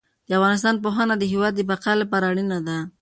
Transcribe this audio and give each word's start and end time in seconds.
د 0.27 0.29
افغانستان 0.39 0.75
پوهنه 0.83 1.15
د 1.17 1.23
هېواد 1.31 1.53
د 1.55 1.61
بقا 1.71 1.93
لپاره 2.01 2.25
اړینه 2.31 2.59
ده. 2.67 2.77